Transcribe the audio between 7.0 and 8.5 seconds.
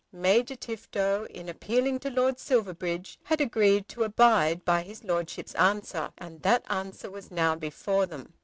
was now before them.